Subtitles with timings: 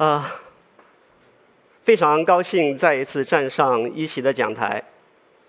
[0.00, 0.40] 啊，
[1.82, 4.82] 非常高兴再一次站上一席的讲台。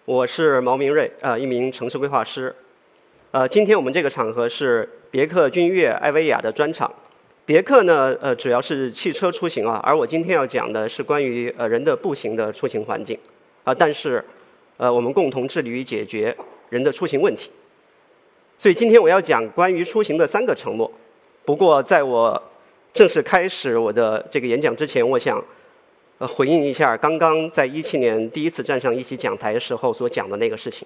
[0.04, 2.54] 我是毛明瑞，呃，一名城市规划师。
[3.32, 6.94] 呃，今天我们这个场合是别克君越艾维亚的专场。
[7.46, 13.18] 别克呢，呃，主要是汽车出行啊，而我今天要讲的是关于呃人的步行的出行环境。
[13.64, 14.22] 啊，但是，
[14.76, 16.36] 呃，我们共同致力于解决
[16.68, 17.50] 人的出行问题。
[18.58, 20.92] 所以今天我要讲关于出行的三个承诺。
[21.46, 22.51] 不过在我
[22.94, 25.44] 正式开始我的这个演讲之前，我想
[26.18, 30.86] 呃回应一下刚刚在一七年第一次站上一席讲台时候所讲的那个事情，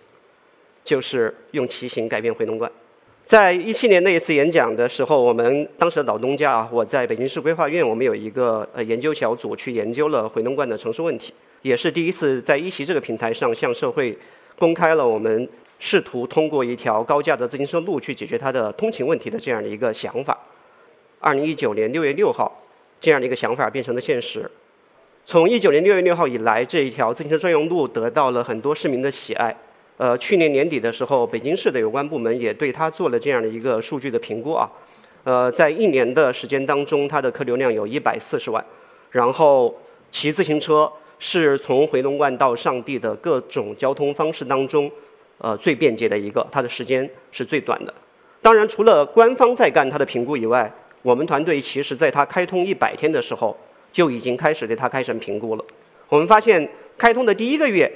[0.83, 2.71] 就是用骑行改变回龙观。
[3.23, 14.15] 在一七年那一次演讲的时候，我们当时的老东家啊，我在北京市规划院，我们有一个呃研究小组去研究了回龙观的城市问题，也是第一次在一席这个平台上向社会
[14.59, 20.37] 公开了我们试图通过一条高架的自行车路去解决它的通勤问题的这样的一个想法。
[21.25, 22.61] 二零一九年六月六号，
[23.01, 24.47] 这样的一个想法变成了现实。
[25.25, 29.57] 从一九年六月六号以来，这一条自行车专用路得到了很多市民的喜爱。
[29.97, 34.69] 呃，去年年底的时候，北京市的有关部门也对它做了这样的一个数据的评估啊。
[35.23, 38.63] 呃，在一年的时间当中，它的客流量有一百四十万。
[39.09, 39.73] 然后，
[40.11, 44.91] 骑自行车是从回龙观到上地的各种交通方式当中，
[45.39, 47.91] 呃，最便捷的一个，它的时间是最短的。
[48.43, 50.71] 当然，除了官方在干它的评估以外，
[51.05, 53.55] 我们团队其实在它开通一百天的时候，
[53.93, 55.63] 就已经开始对它开展评估了。
[56.09, 56.67] 我们发现，
[56.97, 57.91] 开通的第一个月，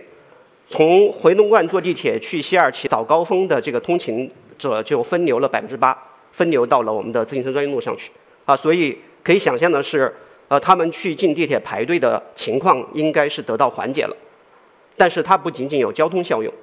[0.70, 5.98] 从回龙观坐地铁去西二旗早高峰的这个通勤者就分流了百分之八，
[6.34, 8.12] 分流到了我们的自行车专用路上去。
[8.46, 10.14] 啊，所以可以想象的是，
[10.48, 14.16] 呃，他们去进地铁排队的情况应该是得到缓解了。
[14.96, 16.54] 但是它不仅仅有交通效用，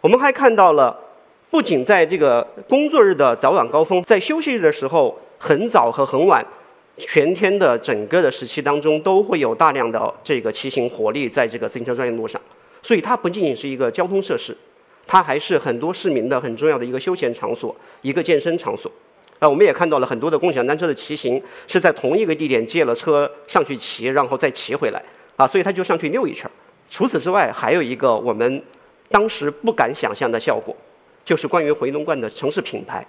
[0.00, 0.96] 我们还看到了，
[1.50, 5.18] 不仅在这个工作日的早晚高峰，在休息日的时候。
[5.44, 6.42] 很早和很晚，
[6.96, 12.40] 全天的整个的时期当中，都会有大量的这个骑行活力在这个自行车专用路上，
[12.82, 14.56] 所以它不仅仅是一个交通设施，
[15.06, 18.90] 它还是很多市民的很重要的一个休闲场所，一个健身场所。
[19.38, 25.02] 啊，我们也看到了很多的共享单车的骑行是在同一个地点借了车上去骑，然后再骑回来，
[25.36, 26.50] 啊，所以他就上去溜一圈。
[26.88, 28.62] 除此之外，还有一个我们
[29.10, 30.74] 当时不敢想象的效果，
[31.22, 33.06] 就是关于回龙观的城市品牌。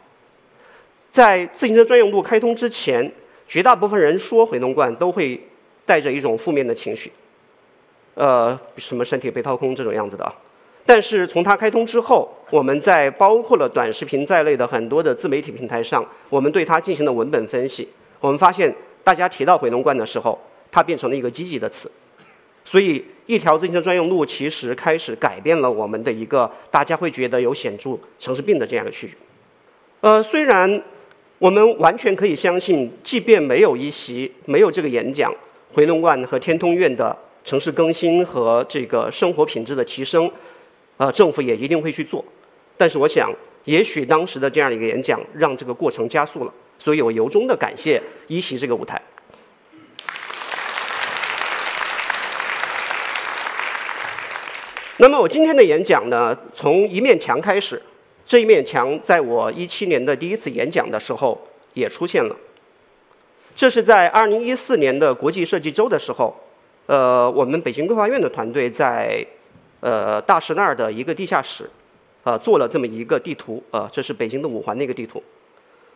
[1.15, 3.09] 在自行车专用路开通之前，
[3.47, 5.41] 绝大部分人说回龙观都会
[5.85, 7.09] 带着一种负面的情绪，
[8.15, 10.29] 呃，什么身体被掏空这种样子的。
[10.85, 17.87] 但是从它开通之后，我们在包括了短视频在内的很多的自媒体平台上，我们对它进行了文本分析，
[18.19, 20.37] 我们发现大家提到回龙观的时候，
[20.69, 21.89] 它变成了一个积极的词。
[22.65, 29.11] 所以，一条自行车专用路其实开始改变了我们的一个大家会觉得有显著城市病的这样的区域。
[30.01, 30.83] 呃，虽然。
[31.45, 35.31] 我们完全可以相信，即便没有一席、没有这个演讲，
[35.72, 40.28] 回龙观和天通苑的城市更新和这个生活品质的提升，
[40.97, 42.25] 呃，政府也一定会去做。
[42.75, 43.31] 但是，我想，
[43.66, 46.53] 也许当时的这样一个演讲，让这个过程加速了。
[46.79, 49.00] 所以我由衷的感谢一席这个舞台。
[54.97, 57.79] 那么，我今天的演讲呢，从一面墙开始。
[58.25, 61.39] 这一面墙在我一七年的第一次演讲的时候
[61.73, 62.35] 也出现了。
[63.55, 66.35] 这是在二零一四年的国际设计周的时候，
[66.87, 69.25] 呃，我们北京规划院的团队在
[69.79, 71.69] 呃大石那儿的一个地下室，
[72.23, 75.23] 呃，做了这么一个地图，呃，这是北京的五环的一个地图。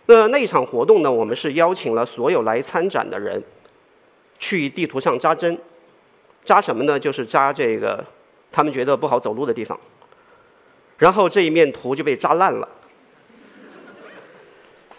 [0.06, 3.44] 那那一场活动呢，我们是邀请了所有来参展的人，
[4.38, 5.58] 去地图上扎针，
[6.46, 7.00] 扎什么呢？
[7.00, 8.04] 就是扎这个
[8.52, 9.78] 他们觉得不好走路的地方。
[11.00, 12.70] 然后这一面图就被扎烂了。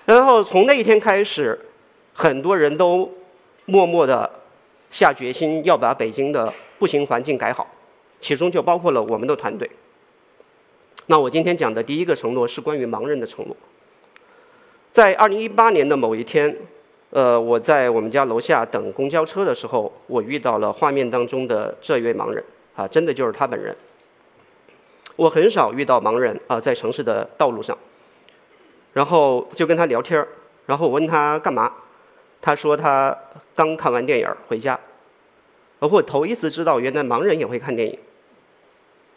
[0.07, 1.57] 然后从那一天开始，
[2.13, 3.09] 很多人都
[3.67, 4.29] 默默的
[4.91, 7.69] 下决心要把北京的步行环境改好，
[8.19, 9.71] 其中就包括了我们的团队。
[11.07, 13.57] 那我今天讲的第一个承诺是关于盲人的承诺。
[14.91, 16.57] 在二零一八年的某一天，
[17.11, 22.43] 呃，我在我们家楼下等公交车的时候，我遇到了画面当中的这一位盲人，
[22.75, 23.77] 啊，真的就是他本人。
[25.21, 27.77] 我很少遇到盲人啊，在城市的道路上，
[28.95, 30.27] 然后就跟他聊天儿，
[30.65, 31.71] 然后我问他干嘛，
[32.41, 33.15] 他说他
[33.55, 34.81] 刚看完电影回家，
[35.79, 37.99] 我头一次知道原来盲人也会看电影。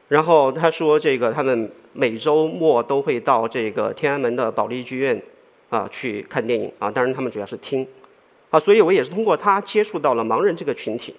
[0.09, 5.23] 然后他说这个他们每周末都会到这个天安门的保利剧院
[5.69, 7.87] 啊去看电影啊，当然他们主要是听
[8.49, 11.15] 啊，所以我也是通过他接触到了盲人这个群体。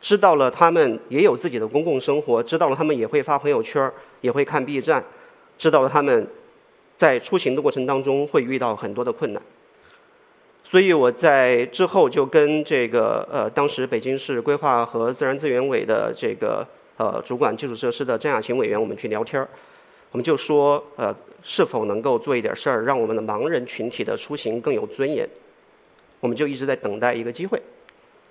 [0.00, 3.90] 知道了，他们也有自己的公共生活；知道了，他们也会发朋友圈，
[4.24, 5.02] 也会看 B 站；
[5.58, 6.26] 知道了，他们
[6.96, 9.42] 在出行的过程当中会遇到很多的困难。
[10.64, 16.66] 所以我在之后就跟这个呃当时北京市规划和自然资源委的这个
[16.96, 19.46] 呃主管基础设施的张亚勤委员，我们去聊天儿，
[20.10, 25.28] 我们就说呃是否能够做一点事儿，让我们的盲人群体的出行更有尊严。
[26.20, 27.60] 我们就一直在等待一个机会。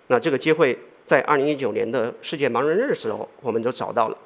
[0.08, 0.76] 那这个机会
[1.06, 4.18] 在二零一九年的世界盲人日时候，我们就找到了。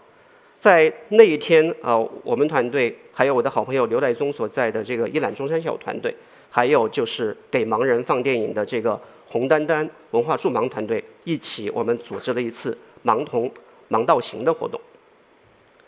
[0.59, 6.13] 在那一天，呃，我们团队还有我的好朋友刘代宗所在的这个一览中山小团队，
[6.49, 12.75] 还有就是给盲人放电影的这个红丹丹文化助盲团队一起，我们组织了一次
[13.05, 13.49] 盲童
[13.89, 14.79] 盲道行的活动。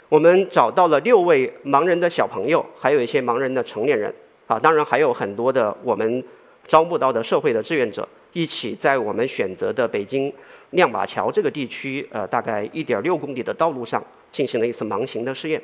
[0.07, 4.13] 我们找到了六位盲人的小朋友，还有一些盲人的成年人，
[4.47, 6.23] 啊，当然还有很多的我们
[6.67, 10.33] 招募到的社会的志愿者，一起在我们选择的北京
[10.71, 14.03] 亮马桥这个地区，呃，大概一点六公里的道路上。
[14.31, 15.59] 进行了一次盲行的试验，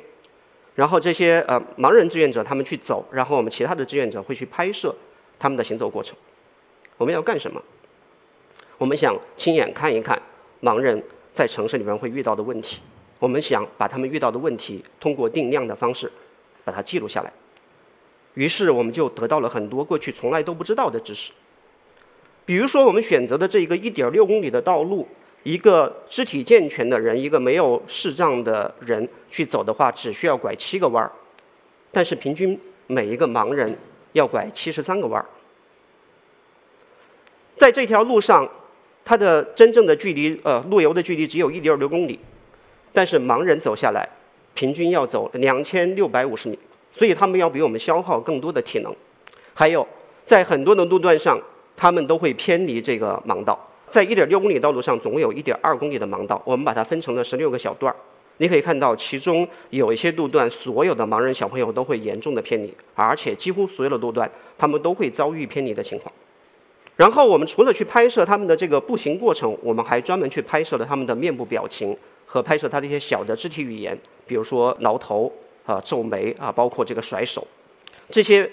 [0.74, 4.92] 然后这些呃盲人志愿者他们去走，然后我们其他的志愿者会去拍摄
[5.38, 6.16] 他们的行走过程。
[6.96, 7.62] 我们要干什么？
[8.76, 10.20] 我们想亲眼看一看
[10.60, 11.00] 盲人
[11.32, 12.82] 在城市里面会遇到的问题，
[13.20, 16.10] 我们想把他们遇到的问题通过定量的方式
[16.64, 17.32] 把它记录下来。
[18.34, 21.30] 于是我们就得到了很多过去从来都不知道的知识，
[22.46, 25.06] 比如说我们选择的这一个一点六公里的道路。
[25.42, 31.08] 一个肢体健全的人，一个没有视障的人去走的话，只需要拐七个弯儿，
[31.92, 33.72] 但是平均每一个盲人
[34.14, 35.24] 要拐七十三个弯儿。
[37.56, 38.50] 在这条路上，
[39.04, 42.18] 它的真正的距离，呃，路游的距离只有一点六公里，
[42.92, 44.08] 但是盲人走下来，
[44.54, 46.58] 平均要走两千六百五十米，
[46.90, 48.92] 所以他们要比我们消耗更多的体能。
[49.54, 49.86] 还有，
[50.24, 51.40] 在很多的路段上，
[51.76, 53.58] 他们都会偏离这个盲道。
[53.88, 57.96] 在一点六公里道路上，总共有一点二公里的盲道，我们把它分成了十六个小段儿。
[58.38, 66.12] 你可以看到，其中有一些路段，所有的盲人小朋友都会严重的偏离，而且几乎所有的路段，他们都会遭遇偏离的情况。
[66.96, 71.96] 然后，我们除了去拍摄他们的这个步行过程，我们还专门去拍摄了他们的面部表情
[72.26, 73.96] 和拍摄他的一些小的肢体语言，
[74.26, 75.32] 比如说挠头
[75.64, 77.46] 啊、皱眉啊，包括这个甩手，
[78.10, 78.50] 这些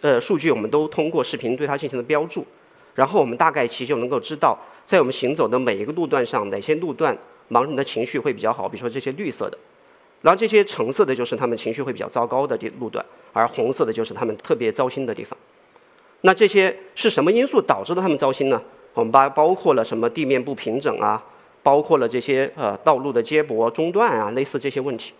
[0.00, 2.46] 呃数据我们都通过视频对它进行了标注。
[2.96, 7.16] 然后我们大概其就能够知道，在我们行走的每一个路段上，哪些路段
[7.50, 9.58] 盲人的情绪会比较好，比如说这些绿色的，
[10.22, 13.04] 然后这些橙色的就是他们情绪会比较糟糕的地路段，
[13.34, 15.38] 而红色的就是他们特别糟心的地方。
[16.22, 18.60] 那这些是什么因素导致了他们糟心呢？
[18.94, 21.22] 我们把包括了什么地面不平整啊，
[21.62, 25.12] 包括了这些呃道路的接驳中断啊，类似这些问题。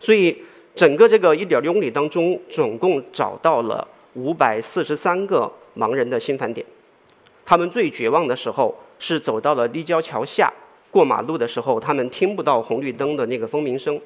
[0.00, 0.36] 所以
[0.74, 5.48] 整个这个一点六公里当中，总共找到了五百四十三个。
[5.78, 6.66] 盲人的心烦点，
[7.44, 10.52] 他们最绝望的时候是走到了立交桥下
[10.90, 14.00] 过马路的时候，他们听不到红绿灯的那个蜂鸣声，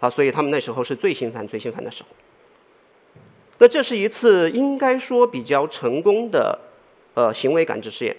[0.00, 2.08] 啊，所以他们那时候是最心烦、最心烦的时候。
[3.58, 6.58] 那这是一次应该说比较成功的
[7.14, 8.16] 呃行为感知试验，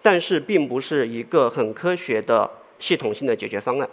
[0.00, 2.48] 但是并不是一个很科学的
[2.78, 3.88] 系统性的解决方案。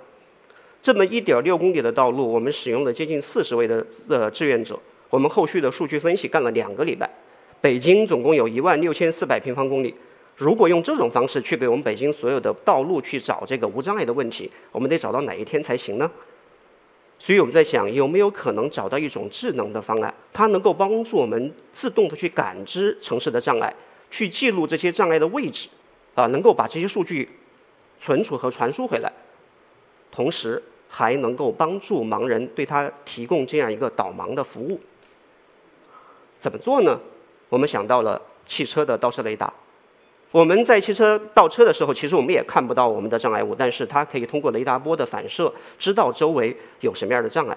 [0.84, 4.78] 这么一点六公里的道路，我们使用了接近四十位的呃志愿者，
[5.10, 7.10] 我们后续的数据分析干了两个礼拜。
[7.64, 9.96] 北京总共有一万六千四百平方公里，
[10.36, 16.12] 如果用这种方式去给我们北京所有的道路去找这个无障碍的问题，我们得找到哪一天才行呢？
[17.18, 23.74] 所以我们在想，有没有可能找到一种智能的方案，它能够帮助我们自动的去感知城市的障碍，
[24.12, 25.70] 去记录这些障碍的位置，
[26.16, 27.30] 啊，能够把这些数据
[27.98, 29.10] 存储和传输回来，
[30.12, 34.78] 同时还能够帮助盲人对他提供这样一个导盲的服务。
[36.42, 37.00] 怎么做呢？
[37.54, 39.54] 我们想到了汽车的倒车雷达。
[40.32, 47.56] 我们在汽车倒车的时候，其实我们也看不到我们的障碍物，但是它可以通过雷达波的反射，知道周围有什么样的障碍。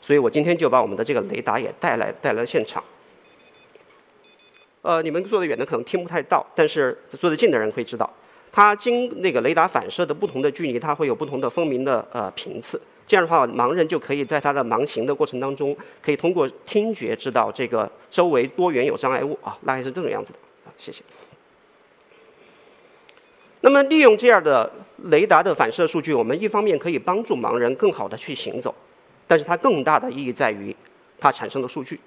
[0.00, 2.82] 所以我今天就把我们的这个雷达也带来带来了现场。
[4.82, 8.12] 呃，你们坐得远的可能听不太到，但是坐得近的人会知道，
[8.50, 12.80] 它经那个雷达反射的不同的距离，它会有不同的蜂鸣的呃频次。
[13.06, 20.74] 这样的话，盲人就可以在他的盲行的过程当中，可以通过听觉知道这个周围多远有障碍物啊，大概是这种样子的啊。
[20.76, 21.02] 谢谢。
[23.60, 24.68] 那么，利用这样的
[25.04, 28.74] 雷达的反射数据，我们一方面可以帮助盲人更好的去行走，
[29.28, 30.74] 但是它更大的意义在于
[31.20, 32.00] 它产生的数据。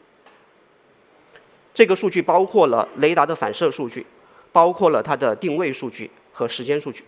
[1.74, 4.06] 这个数据包括了雷达的反射数据，
[4.52, 7.06] 包括了它的定位数据和时间数据。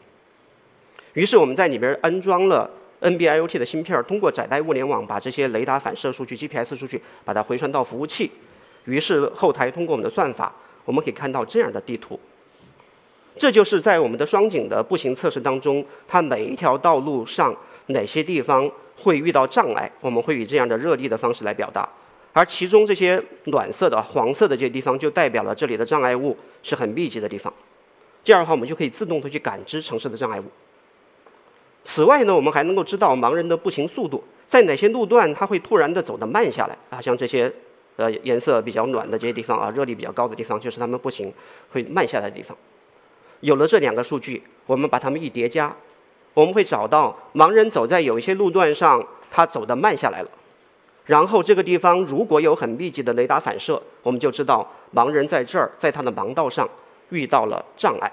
[1.14, 2.70] 于是我们在里边安装了。
[3.02, 8.32] NB-IoT 的芯片通过窄带物联网把这些雷达反射数据、GPS 数据把它回传到服务器，
[8.86, 10.54] 于是后台通过我们的算法，
[10.86, 12.20] 我们可以看到这样的地图。
[13.38, 17.56] 这就是在我们的双井的步行测试当中，它每一条道路上
[17.88, 21.88] 哪些地方会遇到障碍，我们会以这样的热力的方式来表达。
[22.34, 27.52] 而其中这些暖色的、黄色的这些地方，就代表了这里的障碍物是很密集的地方。
[28.24, 30.44] 这样的话，我们就可以自动的去感知城市的障碍物。
[31.84, 37.02] 此外呢，我们还能够知道盲人的步行速度，在哪些路段他会突然的走得慢下来啊？
[37.02, 37.52] 像这些
[37.96, 41.34] 呃颜色比较暖的这些地方啊，热力比较高的地方，就是他们步行
[41.72, 42.56] 会慢下来的地方。
[43.40, 45.76] 有了这两个数据，我们把它们一叠加，
[46.36, 50.30] 我们会找到盲人走在有一些路段上，他走得慢下来了。
[51.06, 56.70] 然后这个地方如果有很密集的雷达反射，我们就知道盲人在这儿，在他的盲道上
[57.10, 58.12] 遇到了障碍。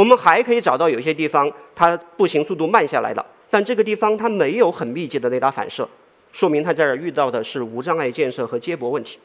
[0.00, 5.86] 我们还可以找到有一些地方，它步行速度慢下来了，但这个地方它没有很密集的雷达反射，
[6.32, 9.18] 说明他在这儿遇到的是无障碍建设和接驳问题。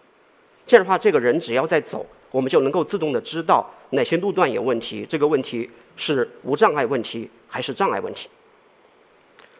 [0.67, 8.27] 这样的话，这个人只要在走，我们就能够自动的知道哪些路段有问题，这个问题是无障碍问题还是障碍问题。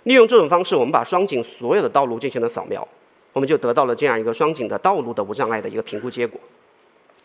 [0.04, 2.86] 利用这种方式，我们把双井所有的道路进行了扫描，
[3.32, 6.38] 我们就得到了这样一个双井的道路的无障碍的一个评估结果。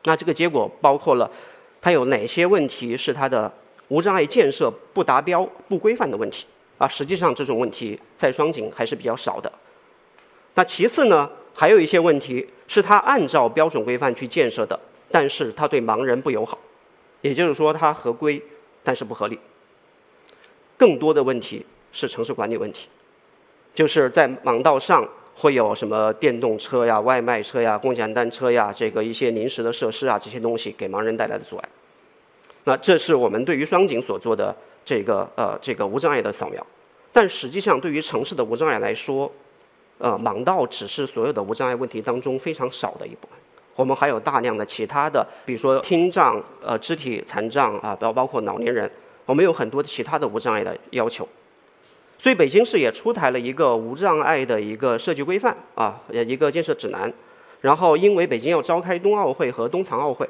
[0.04, 1.28] 那这个结果包括了
[1.80, 3.52] 它有哪些问题是它的
[3.90, 6.46] 无障碍建设不达标、不规范的问题
[6.78, 6.88] 啊？
[6.88, 9.52] 实际上这种问题在双井还是比较少的。
[10.54, 14.80] 那其次呢，还有一些问题是它按照标准规范去建设的，
[15.10, 16.58] 但是它对盲人不友好，
[17.20, 18.42] 也就是说它合规
[18.82, 19.38] 但是不合理。
[20.76, 21.66] 更多的问题。
[21.92, 22.86] 是城市管理问题，
[23.74, 25.04] 就是在盲道上
[25.34, 31.68] 会有什么电动车呀、外卖车呀、共享单车呀，这个一些临时的设施啊，这些东西给盲人带来的阻碍。
[32.64, 36.64] 那这是我们对于双井所做的这个呃这个无障碍的扫描，
[37.12, 39.30] 但实际上对于城市的无障碍来说，
[39.98, 43.38] 呃盲道只是所有的无障碍问题当中非常少的一部分。
[43.76, 48.90] 我们还有大量的其他的，比如说听障、呃肢体残障啊，包包括老年人，
[49.24, 51.26] 我们有很多其他的无障碍的要求。
[52.18, 57.10] 所以北京市也出台了一个无障碍的一个设计规范啊，一个建设指南。
[57.62, 60.28] 然后因为北京要召开冬奥会和冬残奥会，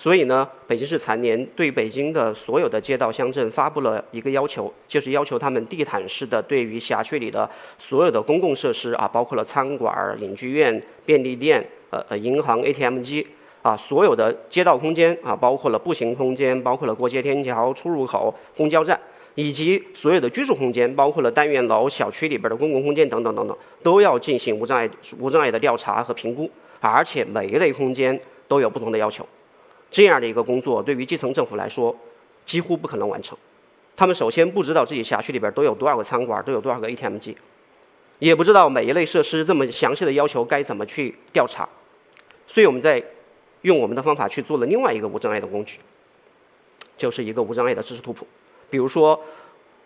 [0.00, 7.46] 所以呢，北京市残联对北京的所有的街道乡镇发布了一个要求，就是要求他们地毯式的对于辖区里的
[7.78, 13.26] 所有的公共设施啊，包括了餐馆、影剧院、便利店、呃呃银行 ATM 机
[13.60, 18.98] 啊，所有的街道空间啊，包括了步行空间，包括了过街天桥、出入口、公交站。
[19.34, 24.88] 以及所有的居住空间，包括了单元楼、小区里边的公共空间等等等等，都要进行无障碍
[25.18, 29.26] 无障碍的调查和评估，而且每一类空间都有不同的要求。
[29.90, 31.94] 这样的一个工作，对于基层政府来说，
[32.46, 33.36] 几乎不可能完成。
[33.96, 37.36] 他们首先不知道自己辖区里边都有多少个餐馆，都有多少个 ATM 机，
[38.18, 41.68] 也不知道每一类设施这么详细的要求该怎么去调查。
[42.46, 43.02] 所以我们在
[43.62, 45.78] 用我们的方法去做了另外一个无障碍的工具，
[46.96, 48.26] 就是一个无障碍的知识图谱。
[48.70, 49.20] 比如说，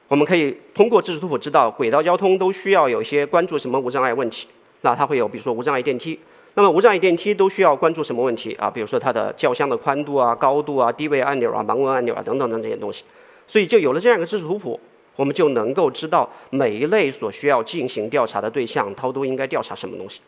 [0.06, 4.46] 我们可以通过知识图谱知道轨道交通都需要有一些关注什么无障碍问题。
[4.82, 6.20] 那它会有，比如说无障碍电梯。
[6.56, 8.70] 那么无障碍电梯都需要关注什么问题啊？
[8.70, 13.02] 比如说它的轿厢的宽度啊、高度啊、低位按钮啊、盲文按钮啊等等等这些东西。
[13.46, 14.78] 所以就有了这样一个知识图谱，
[15.16, 20.20] 我们就能够知道每一类所需要进行调查的对象，它都应该调查什么东西。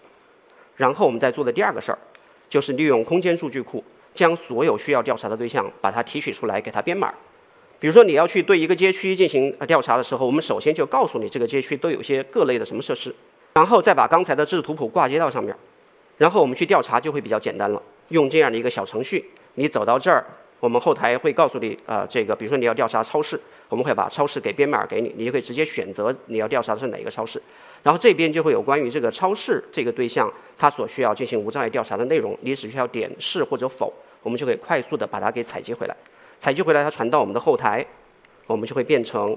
[0.74, 1.98] 然后我们再做的第二个事儿，
[2.50, 7.14] 就是利用空间数据库，将所有需要调查的对象把它提取出来，给它编码。
[7.78, 13.14] 比如说，你要去对一个街区进行调查的时候，我们首先就告诉你这个街区都有些各类的什么设施，
[13.54, 15.56] 然后再把刚才的知识图谱挂接到上面，
[16.16, 17.82] 然后我们去调查就会比较简单了。
[18.08, 20.24] 用这样的一个小程序，你走到这儿，
[20.60, 27.42] 我们后台会告诉你，啊，这个比如说你要调查超市，我们会把超市给编码给你，你就可以直接选择你要调查的是哪一个超市，
[27.82, 33.92] 然后这边就会有关于这个超市这个对象它所需要进行无障碍调查的内容，你只需要点是或者否，
[34.22, 35.96] 我们就可以快速的把它给采集回来。
[36.38, 37.84] 采集回来，它传到我们的后台，
[38.46, 39.36] 我们就会变成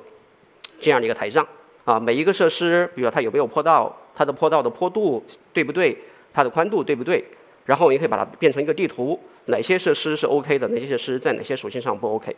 [0.80, 1.48] 这样的一个台账
[1.86, 2.00] 啊。
[2.00, 5.98] 每一个设施，比如它有没有坡道，它的坡道的坡度对不对，
[6.34, 7.24] 它的宽度对不对，
[7.66, 12.36] 然后我们也可以把它变成一个地图，哪些设施是 OK 的，哪些设施在哪些属性上不 OK。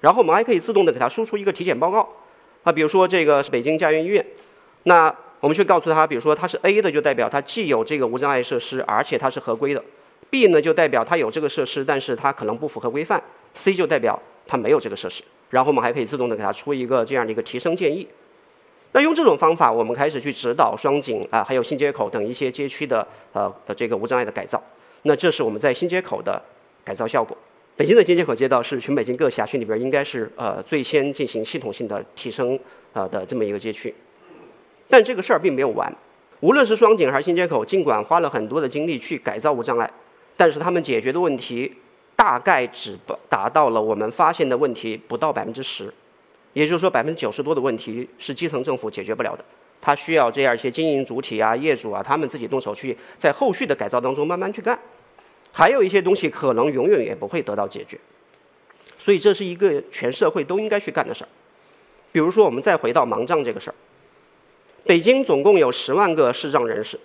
[0.00, 2.08] 然后我们还可以自动的给它输出一个体检报告
[2.62, 4.24] 啊，比如说这个是北京家园医院，
[4.84, 9.82] 那我们去告诉他，比如说它是 A 的，就代表它既有这个无障碍设施，而且它是合规的
[10.30, 13.22] ；B 呢，就代表它有这个设施，但是它可能不符合规范。
[13.52, 18.08] C 就代表它没有这个设施，然后我们还可以自动的给它出一个这样的一个提升建议。
[18.94, 24.62] 那用这种方法，我们开始去指导双井啊，还有新街口等一些街区的呃呃这个无障碍的改造。
[25.02, 26.40] 那这是我们在新街口的
[26.84, 27.36] 改造效果。
[27.76, 32.56] 北京的新街口街道是全北京各辖区里边应该是呃最先进行系统性的提升
[32.92, 33.92] 呃的这么一个街区。
[34.88, 35.92] 但这个事儿并没有完，
[36.38, 39.90] 无论是双井还是新街口，尽管花了很多的精力去改造无障碍，
[40.36, 41.74] 但是他们解决的问题。
[42.16, 42.96] 大概只
[43.28, 45.92] 达到了我们发现的问题不到百分之十，
[46.54, 49.44] 也就是说百分之九十多的问题是基层政府解决不了的，
[49.80, 54.78] 它需要这样一些经营主体啊、业主啊，他们自己动手去在后续的改造当中慢慢去干。
[55.52, 57.98] 还有一些东西可能永远也不会得到解决，
[58.98, 61.28] 所以这是一个全社会都应该去干的事儿。
[62.10, 63.74] 比如说，我们再回到盲杖这个事儿，
[64.84, 66.98] 北京总共有十万个视障人士，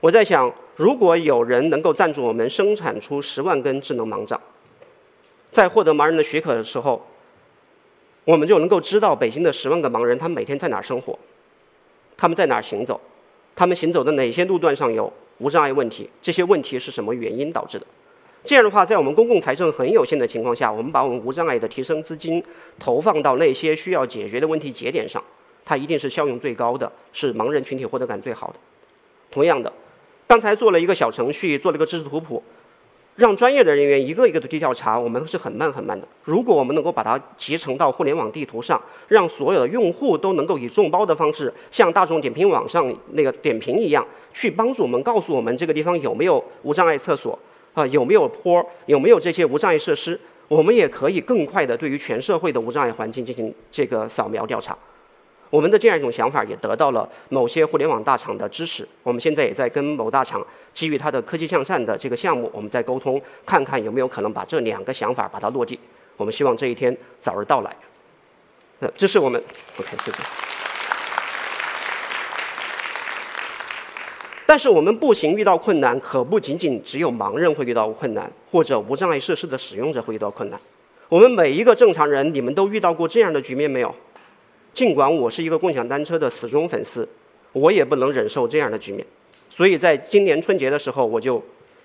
[0.00, 4.40] 我在想，如果有人能够赞助我们生产出十万根智能盲杖，
[5.50, 7.06] 在获得盲人的许可的时候，
[8.28, 11.18] 我们就能够知道北京的十万个盲人他们每天在哪儿生活。
[12.14, 13.00] 他们在哪儿行走？
[13.56, 16.10] 他们行走的哪些路段上有无障碍问题？
[16.20, 17.86] 这些问题是什么原因导致的？
[18.44, 22.44] 这样的话，在我们公共财政很有限的情况下，我们把我们无障碍的提升资金
[22.78, 25.24] 投放到那些需要解决的问题节点上，
[25.64, 28.56] 它一定是效用最高的，是盲人群体获得感最好的。
[29.30, 29.72] 同样的，
[30.26, 32.42] 刚才做了一个小程序，做了一个知识图谱。
[33.18, 36.06] 让专业的人员一个一个的去调查，我们是很慢很慢的。
[36.22, 47.36] 如果我们能够把它集成到互联网地图上，让所有的用户都能够以众包的方式，像大众点评网上那个点评一样，去帮助我们告诉我们这个地方有没有无障碍厕所
[47.74, 54.78] 啊，有没有坡，有没有这些无障碍设施，我们也可以更快的对于全社会的无障碍环境进行这个扫描调查。
[55.50, 58.86] 我们的这样一种想法也得到了某些互联网大厂的支持。
[59.02, 65.78] 我们现在也在跟某大厂基于它的科技向善的这个项目，我们在沟通，看看有没有可能把这两个想法把它落地。
[66.16, 67.74] 我们希望这一天早日到来。
[68.80, 69.42] 呃，这是我们
[69.78, 70.18] OK，谢谢。
[74.44, 80.58] 但是我们步行遇到困难，可不仅仅只有盲人会遇到困难，或者无障碍设施的使用者会遇到困难。
[81.08, 83.94] 我们每一个正常人，你们都遇到过这样的局面没有？
[84.78, 87.08] 尽管我是一个共享单车的死忠粉丝，
[87.50, 89.04] 我也不能忍受这样的局面。
[89.50, 91.42] 所以在今年春节的时候，我就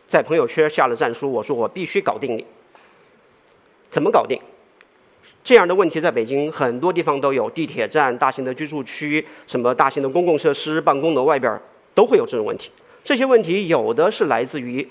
[0.07, 2.45] 在朋友圈下了战书，我说我必须搞定你。
[3.89, 4.39] 怎么搞定？
[5.43, 11.59] 这样的问题在北京很多地方都有，地铁站、大型的居住区、什么大型的公共设施、办公楼外边
[11.95, 12.69] 都会有这种问题。
[13.03, 14.87] 这些问题有的是来自于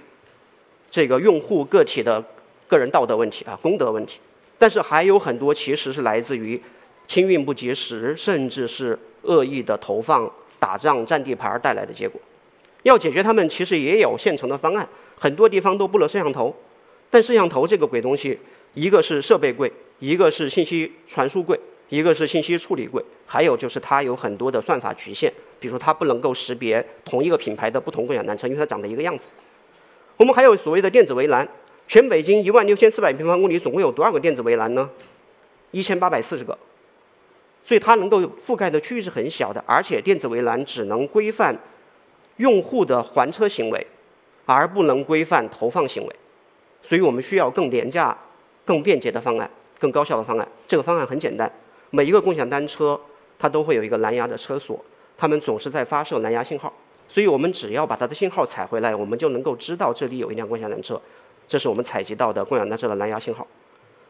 [0.90, 2.20] 这个用户个体的
[2.66, 4.18] 个人道德问题啊，公德问题，
[4.58, 6.60] 但是还有很多其实是来自于。
[7.06, 12.20] 清运不及时，甚至是恶意的投放、打仗、占地盘带来的结果。
[12.84, 14.88] 要解决他们，其实也有现成的方案。
[15.16, 16.52] 很多地方都布了摄像头，
[17.10, 18.38] 但摄像头这个鬼东西，
[18.74, 21.58] 一个是设备贵，一个是信息传输贵，
[21.90, 29.28] 一个是信息处理贵，还有就是它有很多的算法局限，比如说它不能够识别同一个品牌的不同共享单车，因为它长得一个样子。
[30.16, 31.48] 我们还有所谓的电子围栏，
[31.86, 34.90] 全北京一万六千四百平方公里，总共有多少个电子围栏呢？
[35.70, 36.58] 一千八百四十个。
[37.62, 41.56] 所以它能够覆盖的区域是很小的，而且电子围栏只能规范
[42.38, 43.86] 用户的还车行为，
[44.46, 46.16] 而不能规范投放行为。
[46.82, 48.16] 所以我们需要更廉价、
[48.64, 49.48] 更便捷的方案，
[49.78, 50.48] 更高效的方案。
[50.66, 51.50] 这个方案很简单，
[51.90, 53.00] 每一个共享单车
[53.38, 54.84] 它都会有一个蓝牙的车锁，
[55.16, 56.72] 它们总是在发射蓝牙信号，
[57.06, 61.00] 所以我们只要把它的信号采回来，我们就能够知道这里有一辆共享单车，
[61.46, 63.46] 这是我们采集到的共享单车的蓝牙信号。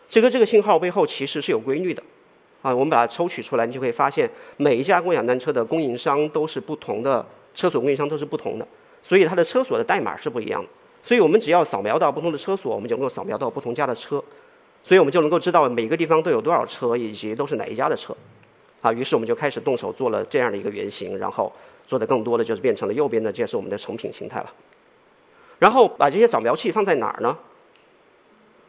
[0.09, 2.03] 这个这个信号背后其实是有规律的。
[2.63, 8.67] 啊，我们把它抽取出来，你就会发现每一家共享单车的供应商都是不同的，车锁供应商都是不同的，
[9.03, 10.69] 所以它的车锁的代码是不一样的。
[11.03, 14.23] 所以我们只要扫描到不同的车锁，我们就能够扫描到不同家的车，
[14.85, 18.17] 所以我们就能够知道每个地方都有多少车，以及都是哪一家的车。
[18.81, 21.53] 啊，于是我们就开始动手做了这样的一个原型，然后
[21.87, 24.53] 做的更多的就是变成了右边的，这是我们的成品形态了。
[25.59, 27.37] 然后把这些扫描器放在哪儿呢？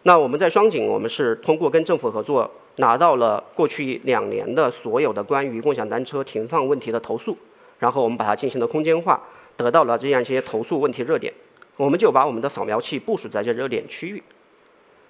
[0.01, 2.49] 那我们在双井，我们是通过跟政府合作。
[2.77, 7.37] 拿到了过去两年的所有的关于共享单车停放问题的投诉，
[7.79, 9.21] 然后我们把它进行了空间化，
[9.55, 11.31] 得到了这样一些投诉问题热点，
[11.77, 14.23] 我们就把我们的扫描器部署在这热点区域。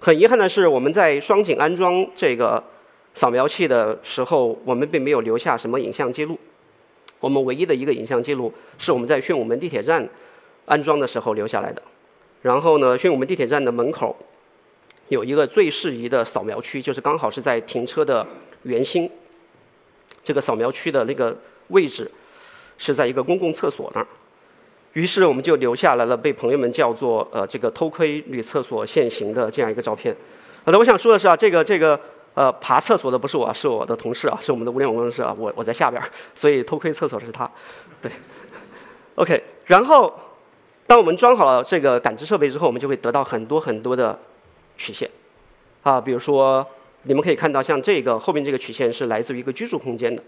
[0.00, 2.62] 很遗憾的是，我们在双井安装这个
[3.14, 6.38] 扫描器的时候，我们并没有留下什么影像记录。
[7.20, 10.06] 我们唯一的一个影像记录是我们在宣武门地铁站
[10.66, 11.80] 安装的时候留下来的。
[12.42, 14.14] 然后呢，宣武门地铁站的门口。
[15.08, 18.26] 有一个最适宜的扫描区，就是刚好是在停车的
[18.62, 19.10] 圆心。
[20.22, 21.36] 这个扫描区的那个
[21.68, 22.10] 位置
[22.78, 24.06] 是在一个公共厕所那儿。
[24.94, 30.16] 于是我们就留下来了，被朋友们叫做“呃这个偷窥女厕所现形”的这样一个照片。
[30.64, 31.98] 好的，我想说的是啊，这个这个
[32.32, 36.02] 呃爬厕所的不是我，是我的同事啊，是我们的物联网工程师啊，我我在下边，
[36.34, 37.50] 所以偷窥厕所的是他。
[38.00, 38.10] 对
[39.16, 39.42] ，OK。
[39.66, 40.12] 然后
[40.86, 44.18] 当我们装好了这个感知设备之后，我们就会得到很多很多的。
[44.76, 45.08] 曲线，
[45.82, 46.66] 啊，比如说
[47.02, 50.22] 你们可以看到，像这个后面这个曲线是来自于一个居住空间的。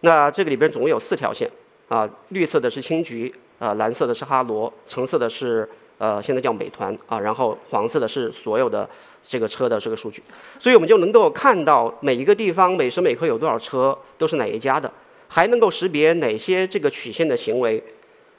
[0.00, 1.48] 那这个里边总共有四条线，
[1.88, 8.88] 啊，绿色的是青桔，啊，蓝色的是哈罗，橙色的是呃现在叫美团，啊，然后黄色的是所有的
[9.22, 10.22] 这个车的这个数据。
[10.58, 14.90] 所以我们就能够看到每一个地方每时每刻有多少车，都是哪一家的。
[15.28, 17.82] 还能够识别哪些这个曲线的行为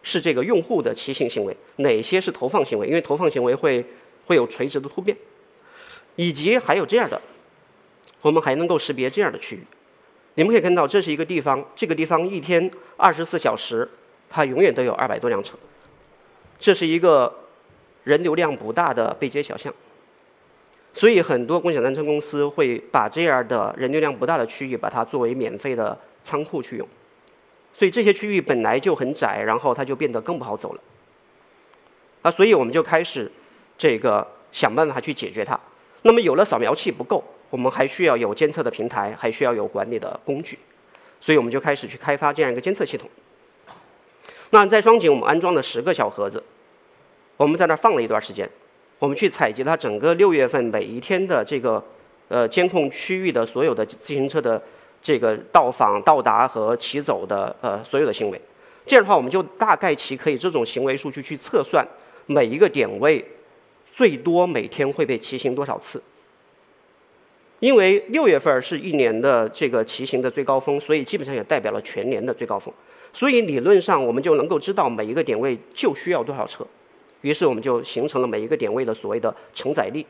[0.04, 3.84] 是这个用户的骑行行为，哪些是投放行为，因为投放行为会
[4.28, 5.18] 会有垂直的突变，
[6.16, 7.22] 以及还有这样的，
[8.22, 9.64] 我们还能够识别这样的区域。
[10.36, 13.88] 你们可以看到，这是一个地方，这个地方一天二十四小时，
[14.30, 15.56] 它永远都有二百多辆车。
[16.60, 17.34] 这是一个
[18.04, 19.74] 人流量不大的背街小巷，
[20.94, 26.00] 所以很多共享单车公司会把这样的人流量不大的区域，把它作为免费的。
[26.26, 26.88] 仓库去用，
[27.74, 30.82] 所以这些区域本来就很窄，然后它就变得更不好走了。
[32.22, 33.30] 啊，所以我们就开始
[33.78, 35.60] 这个想办法去解决它。
[36.04, 40.58] 那么有了扫描器不够，我们还需要有监测的平台，还需要有管理的工具，
[41.20, 43.10] 所以我们就开始去开发这样一个监测系统。
[44.52, 46.44] 那在双井，我们安装了十个小盒子，
[47.38, 48.50] 我们在那儿放了一段时间，
[49.00, 51.84] 我们去采集它整个六月份每一天的这个
[52.28, 54.62] 呃监控区域的所有的自行车的。
[55.06, 58.42] 这个到访、到达和骑走的呃所有的行为，
[58.86, 61.86] 这样的话，我们就大概其可以这种行为数据去测算
[62.26, 63.22] 每一个点位
[63.94, 66.04] 最多每天会被骑行多少次。
[67.60, 72.74] 因为六月份是一年的这个骑行的最高峰，所以基本上也代表了全年的最高峰。
[73.14, 76.68] 所以理论上我们就能够知道每一个点位就需要多少车，
[77.22, 80.06] 于是我们就形成了每一个点位的所谓的承载力。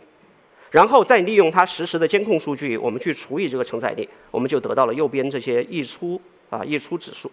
[0.72, 6.20] 然后再利用它实时的监控数据，我们去除以这个承载力，我们就得到了右边这些溢出
[6.50, 7.30] 啊溢出指数，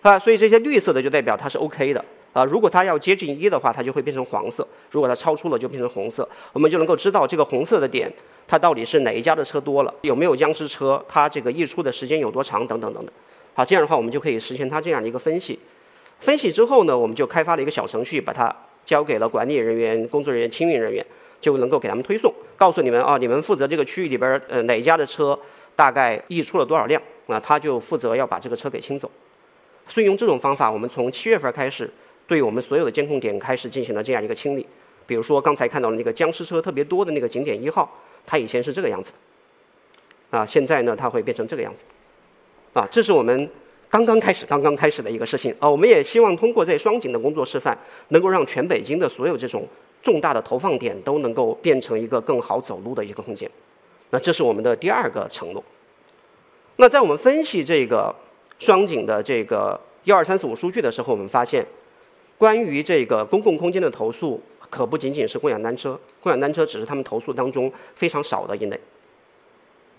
[0.00, 2.02] 啊，所以这些绿色的就代表它是 OK 的
[2.32, 2.44] 啊。
[2.44, 6.28] 如果它要接近一的话，它就会变成黄色；如果它超出了，就变成红色。
[6.52, 8.12] 我们就能够知道这个红色的点，
[8.46, 13.12] 它到底是哪一家的车多了，有没有僵尸车，它这个溢出的时间有多长，等等等等。
[13.54, 15.58] 好，这样的话我们就可以实现它这样的一个分析。
[16.18, 21.04] 分析之后呢，我们就开发了一个小程序，把它交给了管理人员、工作人员、清运人员。
[21.40, 25.38] 就能够给他们推送，告诉你们啊，你们负责这个区域里边呃哪一家的车
[25.74, 29.10] 大概溢出了多少辆，那他就负责要把这个车给清走。
[29.88, 31.90] 所以用这种方法，我们从七月份开始，
[32.30, 34.64] 对我们所有的监控点开始进行了这样一个清理。
[35.04, 37.90] 比如说刚才看到的那个僵尸车特别多的那个景点一号，
[38.24, 39.10] 它以前是这个样子
[40.30, 41.82] 的，啊，现在呢它会变成这个样子，
[42.74, 43.50] 啊，这是我们
[43.88, 45.68] 刚刚开始刚刚开始的一个事情啊。
[45.68, 47.76] 我们也希望通过在双井的工作示范，
[48.10, 49.66] 能够让全北京的所有这种。
[50.02, 53.50] 重大的投放点都能够变成一个更好走路的一个空间，
[54.08, 55.62] 那这是我们的第二个承诺。
[56.76, 58.10] 那在我们分析这个
[58.58, 61.66] 双井的这个一二三四五数据的时候，我们发现，
[62.40, 68.80] 关于这个公共空间的投诉，可不仅仅是共享单车，共享单车只是他们投诉当中非常少的一类。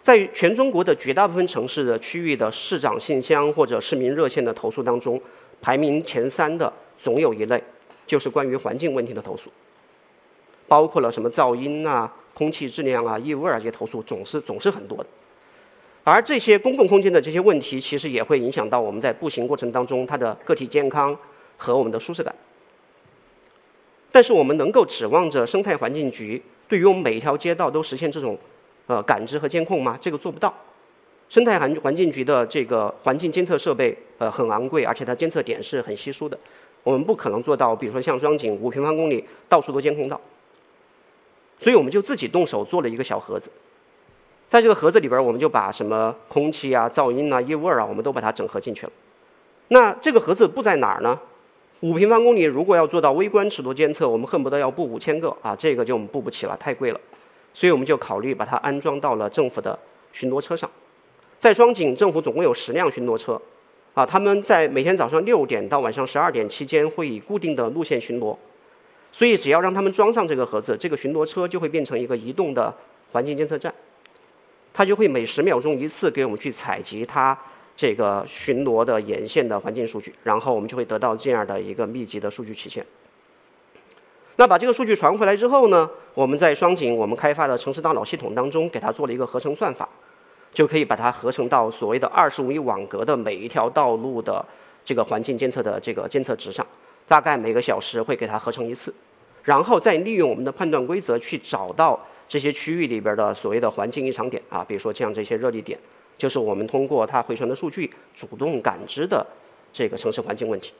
[0.01, 5.21] 在全中国的绝大部分城市的区域的市长信箱或者市民热线的投诉当中，
[5.61, 7.63] 排名前三的总有一类，
[8.07, 9.51] 就是关于环境问题的投诉。
[10.67, 15.05] 包括了什么噪音啊、空气质量啊、异味啊这些投诉，总是总是很多的。
[16.03, 21.15] 而这些公共空间的这些问题，其实也会影响到我们在步行过程当中它的个体健康
[21.61, 22.33] 和我们的舒适感。
[24.11, 28.35] 但是我们能够指望着生态环境局对于我们每一条街道都实现这种
[28.87, 29.95] 呃感知和监控吗？
[30.01, 30.51] 这个做不到。
[31.29, 36.37] 生态环环境局的这个环境监测设备呃很昂贵，而且它监测点是很稀疏的，
[36.83, 40.19] 我们不可能做到，比如说像双井五平方公里到处都监控到。
[41.57, 43.49] 所以我们就自己动手做了一个小盒子，
[44.49, 48.91] 在这个盒子里边，我们就把什么空气啊、噪音啊、异味啊，我们都把它整合进去了。
[49.69, 51.17] 那这个盒子布在哪儿呢？
[51.81, 57.01] 五平方公里如果要做到微观尺度监测，我们恨不得要布五千个啊，这个就我们布不起了，太贵了。
[57.55, 59.77] 所以我们就考虑把它安装到了政府的
[60.13, 60.69] 巡逻车上。
[61.39, 63.41] 在双井，政府总共有十辆巡逻车，
[63.95, 68.37] 啊，他们在每天早上六点到晚上十二点期间会以固定的路线巡逻。
[69.11, 72.71] 所以，只要让他们装上这个盒子，这个巡逻车就会变成一个移动的
[73.11, 73.73] 环境监测站，
[74.71, 77.35] 它就会每十秒钟一次给我们去采集它
[77.81, 82.85] 这个巡逻的沿线的环境数据，然后我们就会得到这样的一个密集的数据曲线。
[84.35, 89.89] 那把这个数据传回来之后呢，我们在双井我们开发的城市大脑系统当中给它做了一个合成算法，
[90.53, 94.45] 就可以把它合成到所谓的二十五米网格的每一条道路的
[94.85, 96.63] 这个环境监测的这个监测值上。
[97.07, 98.93] 大概每个小时会给它合成一次，
[99.41, 105.79] 然后再利用我们的判断规则去找到这些区域里边的所谓的环境异常点啊，比如说像这些热力点，
[106.21, 109.25] 就是我们通过它回传的数据主动感知的
[109.73, 110.71] 这个城市环境问题。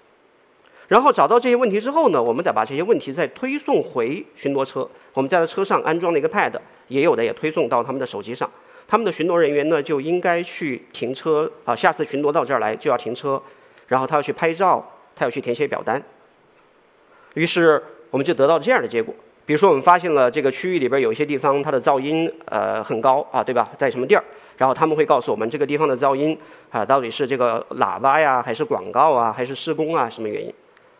[0.87, 4.87] 然后找到这些问题之后呢，我们再把这些问题再推送回巡逻车。
[5.13, 6.53] 我们在车上安装了一个 pad，
[6.89, 8.47] 也有的也推送到他们的手机上。
[8.87, 13.41] 他们的巡逻人员呢就应该去停车啊，下次巡逻到这儿来就要停车，
[13.87, 15.99] 然后他要去拍照，他要去填写表单。
[17.33, 19.15] 于是我们就得到这样的结果，
[19.47, 23.71] 比如说我们发现了这个区域里边有一些地方它的噪音呃很高啊，对吧？
[23.75, 24.23] 在什么地儿？
[24.61, 26.37] 然后他们会告诉我们这个地方的噪音
[26.69, 30.53] 啊，到底是这个喇叭呀，还是广告啊，还是施工啊，什么原因？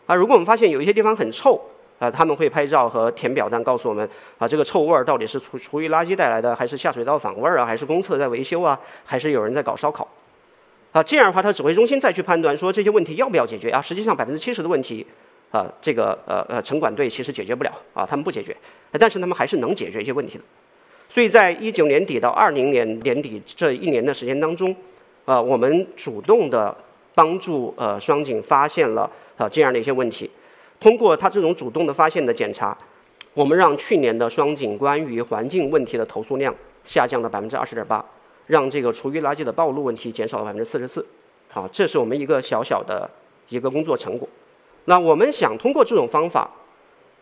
[0.06, 1.62] 啊，如果我们发现有一些地方很臭
[2.00, 10.08] 啊，他们会拍照和填表单告诉我们啊，这个臭味儿到底是厨厨余垃圾带来的，还是下水道反味儿啊，还是公厕在维修啊，还是有人在搞烧烤？
[10.90, 13.80] 啊，这样的话，他指挥中心再去判断说这些问题要不要解决啊？
[13.80, 15.06] 实际上百分之七十的问题。
[15.52, 18.56] 啊，这个呃呃，城管队其实解决不了啊，他们不解决，
[18.98, 20.44] 但是他们还是能解决一些问题的。
[21.12, 24.74] 所以在一九年底到二零年年底这一年的时间当中，
[25.26, 26.74] 呃，我们主动的
[27.14, 29.02] 帮助呃双井发现了
[29.36, 30.30] 啊这样的一些问题。
[30.80, 32.74] 通过他这种主动的发现的检查，
[33.34, 38.02] 我们让去年的双井关于环境问题的投诉量下降了百分之二十点八，
[38.46, 41.04] 让这个厨余垃圾的暴露问题减少了百分之四十四。
[41.50, 43.06] 好，这是我们一个小小的
[43.50, 44.26] 一个工作成果。
[44.86, 46.50] 那我们想通过这种方法，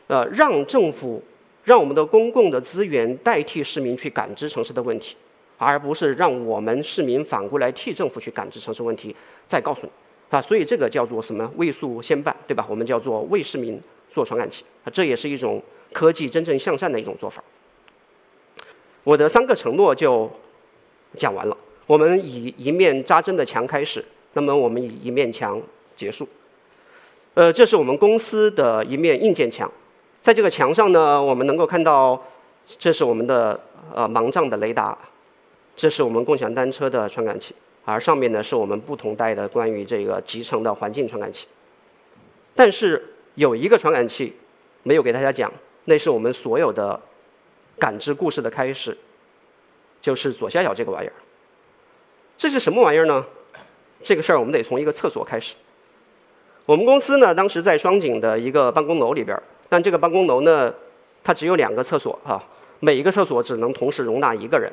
[0.06, 1.20] 呃，让政府
[1.64, 5.16] 让我们的公共的资源代替市民去感知城市的问题，
[5.58, 9.14] 而不是让我们市民反过来替政府去感知城市问题，
[9.46, 9.92] 再告诉你
[10.30, 10.40] 啊。
[10.40, 11.50] 所以这个叫做什么？
[11.56, 12.66] 为诉先办，对吧？
[12.68, 17.42] 我们叫做为市民做传感器啊，这也是一种科技真正向善的一种做法。
[19.04, 20.30] 我的三个承诺就
[21.16, 21.56] 讲完了。
[21.86, 25.60] 我们以一面扎针的墙开始，那么我们以一面墙
[25.96, 26.28] 结束。
[27.34, 29.70] 呃，这是我们公司的一面硬件墙，
[30.20, 32.22] 在这个墙上呢，我们能够看到，
[32.66, 33.58] 这是我们的
[33.94, 34.96] 呃盲杖的雷达，
[35.74, 37.54] 这是我们共享单车的传感器，
[37.86, 41.48] 而上面呢是我们不同代的关于这个集成的环境传感器。
[42.54, 44.36] 但是有一个传感器
[44.82, 45.50] 没有给大家讲，
[45.86, 47.00] 那是我们所有的
[47.78, 48.96] 感知故事的开始，
[50.02, 51.14] 就是左下角这个玩意儿。
[52.36, 53.24] 这是什么玩意儿呢？
[54.02, 55.54] 这个事儿我们得从一个厕所开始。
[56.66, 60.70] 我们公司呢，当时在双井的一个办公楼里边儿，但这个办公楼呢，
[61.24, 62.38] 它只有两个厕所哈，
[62.80, 64.70] 每一个厕所只能同时容纳一个人。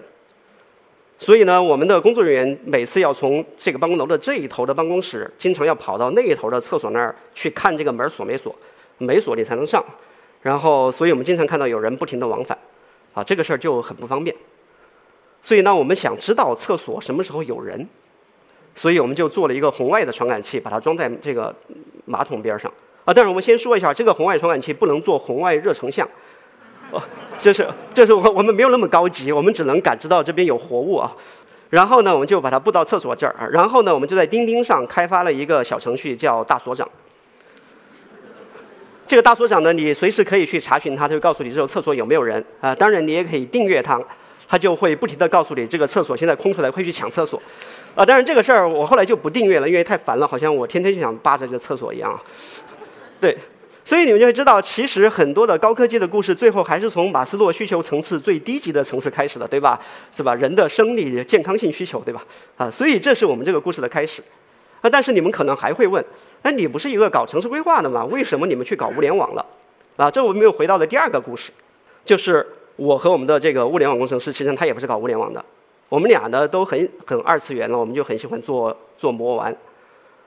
[1.17, 8.53] 所以呢，我们的工作人员每次要从这个办公楼的这一头的办公室，经常要跑到那一头的厕所那儿去看这个门锁没锁，
[8.97, 9.83] 没锁你才能上。
[10.41, 12.57] 然后，所以我们经常看到有人不停的往返，
[13.13, 14.35] 啊，这个事儿就很不方便。
[15.41, 17.87] 所以呢，我们想知道厕所什么时候有人。
[18.75, 21.53] 所以我们就做了一个红外的传感器，把它装在这个
[22.05, 22.71] 马桶边上
[23.07, 23.13] 啊。
[23.13, 26.05] 但是我们先说一下，这个红外传感器不能做红外热成像，
[26.91, 27.01] 哦，
[27.39, 31.11] 就是就是我我们没有那么高级，我们只能感知到这边有活物啊。
[31.69, 33.47] 然后呢，我们就把它布到厕所这儿啊。
[33.51, 36.87] 然后呢，我们就在钉钉上开发了一个小程序，叫大所长。
[39.05, 42.75] 这个大所长呢，你随时可以去查询它，就告诉你这个厕所有没有人啊。
[42.75, 44.01] 当然，你也可以订阅它，
[44.47, 47.41] 它就会不停的告诉你这个厕所现在空出来，快去抢厕所。
[47.95, 52.17] 啊，当然这个事儿我后来就不订阅了，因为太烦了，好像我天天就想扒着这个厕所一样。
[53.19, 53.37] 对，
[53.83, 59.79] 所以你们就会知道，其实很多的高科技的故事，最后还是从马斯洛需求层次最低级的层次开始的，对吧？
[60.13, 60.35] 是吧？
[60.35, 62.25] 人的生理健康性需求，对吧？
[62.57, 64.21] 啊，所以这是我们这个故事的开始。
[64.81, 66.03] 啊，但是你们可能还会问，
[66.43, 68.05] 那你不是一个搞城市规划的吗？
[68.05, 69.45] 为什么你们去搞物联网了？
[69.95, 71.51] 啊，这我们又回到了第二个故事，
[72.05, 75.43] 就是我和我们的这个物联网工程师，其实他也不是搞物联网的。
[75.89, 79.55] 我们俩呢都很很二次元了，我们就很喜欢做做魔玩，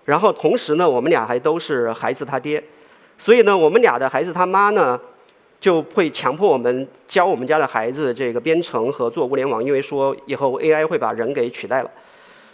[0.05, 2.65] 然后同时呢，我们俩还都是孩子他爹，
[3.21, 4.99] 所以呢，我们俩的孩子他妈呢
[5.61, 11.91] 就会强迫我们教我们家的孩子这个编程和做物联网，因为说以后 AI 会把人给取代了，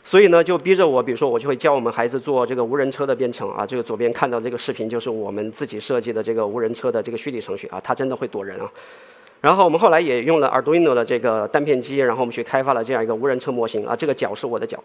[0.02, 8.68] 所以呢就逼着我，比如说我就会教我们孩子做这个无人车的编程啊，这个左边看到这个视频就是我们自己设计的这个无人车的这个虚拟程序啊，它真的会躲人啊。
[9.40, 13.94] 然后我们后来也用了 Arduino 的这个单片机，然后我们去开发了这样一个无人车模型啊。
[13.94, 14.82] 这个脚是我的脚，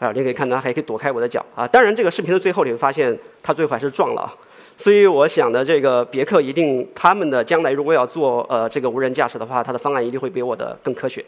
[0.00, 1.68] 啊，你可以看到还可以躲开我的脚啊。
[1.68, 4.34] 当然，这个视频的最后你会发现，它最后还是撞了啊。
[4.76, 11.24] 所以我想的这个别克一定他们的将来如果要做呃这个无人驾驶的话，它的方案一定会比我的更科学。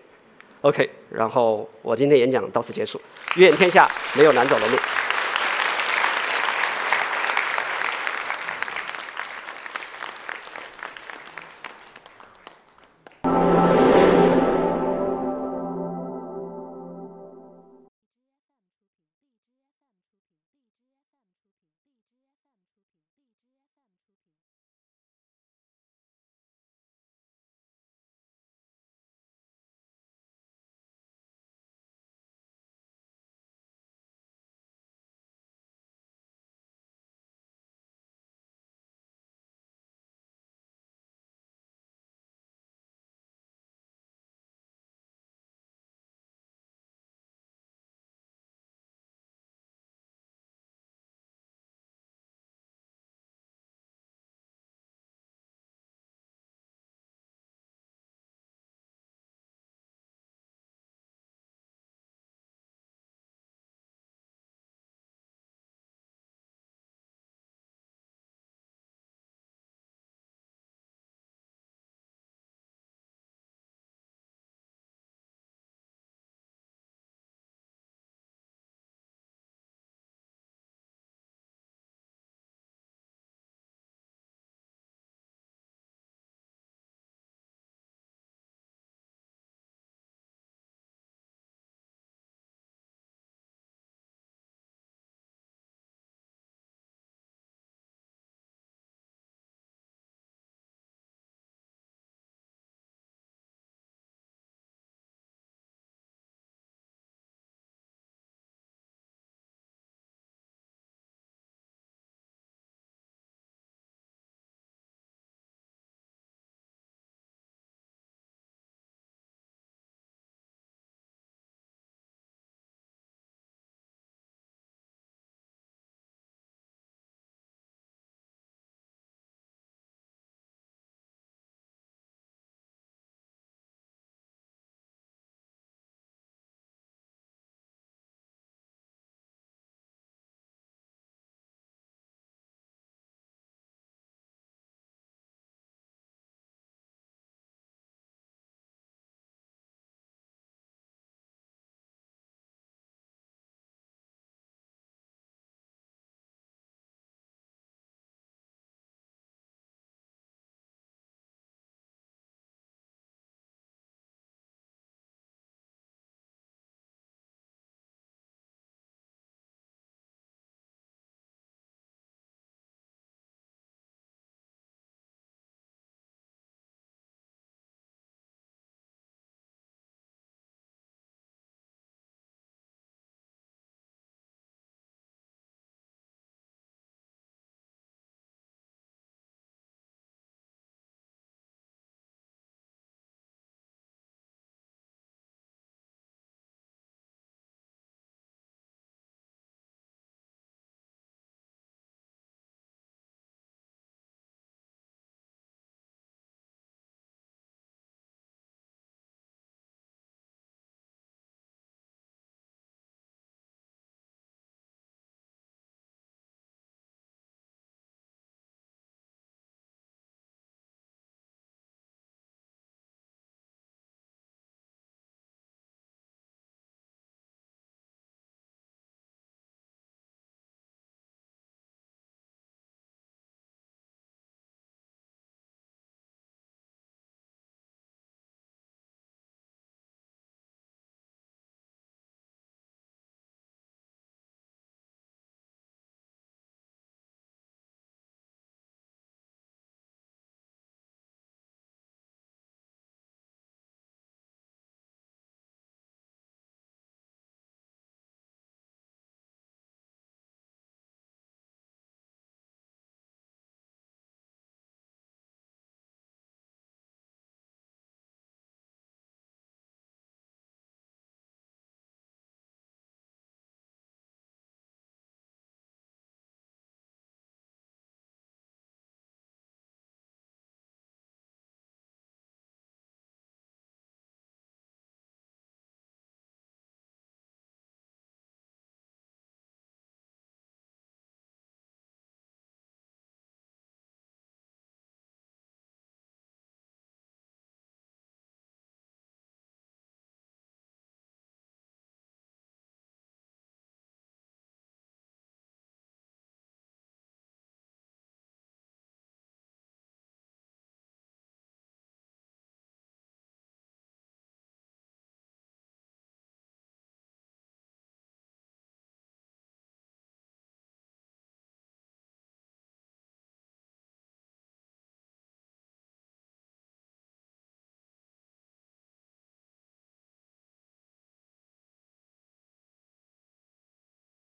[0.62, 3.00] OK，然后我今天演讲到此结束。
[3.36, 4.76] 愿天下没有难走的路。